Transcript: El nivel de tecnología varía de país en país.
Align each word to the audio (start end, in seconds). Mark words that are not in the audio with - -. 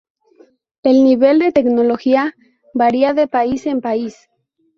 El 0.81 1.03
nivel 1.03 1.37
de 1.37 1.51
tecnología 1.51 2.33
varía 2.73 3.13
de 3.13 3.27
país 3.27 3.67
en 3.67 3.81
país. 3.81 4.29